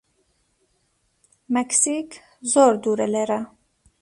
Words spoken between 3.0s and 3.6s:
لێرە.